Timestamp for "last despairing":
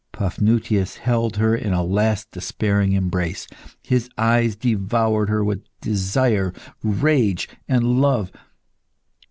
1.83-2.93